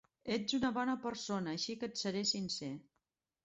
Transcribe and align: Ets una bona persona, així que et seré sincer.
Ets 0.35 0.55
una 0.59 0.71
bona 0.77 0.95
persona, 1.03 1.55
així 1.59 1.77
que 1.83 1.93
et 1.93 2.03
seré 2.05 2.27
sincer. 2.33 2.75